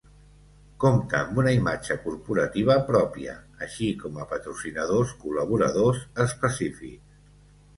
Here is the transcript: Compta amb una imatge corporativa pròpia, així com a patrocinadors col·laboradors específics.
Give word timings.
Compta 0.83 1.17
amb 1.17 1.41
una 1.41 1.51
imatge 1.57 1.97
corporativa 2.05 2.77
pròpia, 2.87 3.35
així 3.67 3.91
com 4.01 4.19
a 4.23 4.27
patrocinadors 4.33 5.15
col·laboradors 5.27 6.01
específics. 6.27 7.23